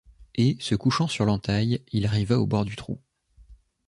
Et, 0.33 0.57
se 0.59 0.73
couchant 0.73 1.07
sur 1.07 1.25
l’entaille, 1.25 1.83
il 1.91 2.07
arriva 2.07 2.39
au 2.39 2.47
bord 2.47 2.65
du 2.65 2.75
trou. 2.75 2.99